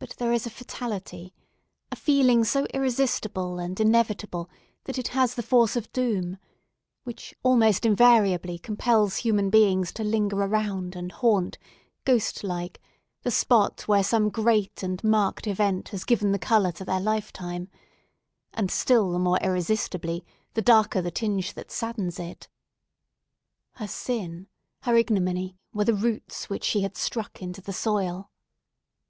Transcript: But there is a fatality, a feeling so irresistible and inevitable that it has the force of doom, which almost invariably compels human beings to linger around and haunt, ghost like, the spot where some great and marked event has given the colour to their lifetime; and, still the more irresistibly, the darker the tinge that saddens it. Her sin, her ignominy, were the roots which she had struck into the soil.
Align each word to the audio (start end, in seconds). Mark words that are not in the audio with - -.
But 0.00 0.16
there 0.18 0.32
is 0.32 0.44
a 0.44 0.50
fatality, 0.50 1.32
a 1.92 1.96
feeling 1.96 2.42
so 2.44 2.66
irresistible 2.74 3.60
and 3.60 3.78
inevitable 3.78 4.50
that 4.84 4.98
it 4.98 5.08
has 5.08 5.34
the 5.36 5.42
force 5.42 5.76
of 5.76 5.90
doom, 5.92 6.36
which 7.04 7.32
almost 7.44 7.86
invariably 7.86 8.58
compels 8.58 9.18
human 9.18 9.50
beings 9.50 9.92
to 9.92 10.04
linger 10.04 10.38
around 10.42 10.96
and 10.96 11.12
haunt, 11.12 11.58
ghost 12.04 12.42
like, 12.42 12.82
the 13.22 13.30
spot 13.30 13.82
where 13.86 14.02
some 14.02 14.30
great 14.30 14.82
and 14.82 15.02
marked 15.04 15.46
event 15.46 15.90
has 15.90 16.02
given 16.02 16.32
the 16.32 16.38
colour 16.40 16.72
to 16.72 16.84
their 16.84 17.00
lifetime; 17.00 17.68
and, 18.52 18.70
still 18.72 19.12
the 19.12 19.18
more 19.20 19.38
irresistibly, 19.38 20.24
the 20.54 20.60
darker 20.60 21.00
the 21.00 21.12
tinge 21.12 21.54
that 21.54 21.70
saddens 21.70 22.18
it. 22.18 22.48
Her 23.74 23.86
sin, 23.88 24.48
her 24.82 24.96
ignominy, 24.96 25.56
were 25.72 25.84
the 25.84 25.94
roots 25.94 26.50
which 26.50 26.64
she 26.64 26.80
had 26.82 26.96
struck 26.96 27.40
into 27.40 27.62
the 27.62 27.72
soil. 27.72 28.30